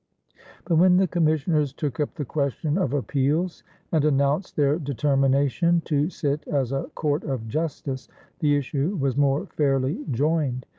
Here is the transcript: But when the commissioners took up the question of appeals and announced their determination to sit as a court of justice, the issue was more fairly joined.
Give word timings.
But 0.65 0.77
when 0.77 0.97
the 0.97 1.05
commissioners 1.07 1.73
took 1.73 1.99
up 1.99 2.15
the 2.15 2.25
question 2.25 2.75
of 2.75 2.91
appeals 2.91 3.61
and 3.91 4.03
announced 4.03 4.55
their 4.55 4.79
determination 4.79 5.81
to 5.85 6.09
sit 6.09 6.43
as 6.47 6.71
a 6.71 6.89
court 6.95 7.23
of 7.23 7.47
justice, 7.47 8.07
the 8.39 8.55
issue 8.55 8.97
was 8.99 9.15
more 9.15 9.45
fairly 9.45 10.03
joined. 10.09 10.65